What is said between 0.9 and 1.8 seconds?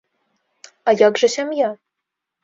А як жа сям'я?